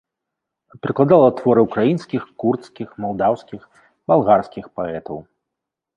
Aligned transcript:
Перакладала 0.85 1.27
творы 1.41 1.61
ўкраінскіх, 1.67 2.21
курдскіх, 2.43 2.87
малдаўскіх, 3.05 3.61
балгарскіх 4.13 4.65
паэтаў. 4.81 5.17